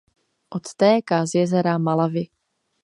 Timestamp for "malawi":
1.77-2.23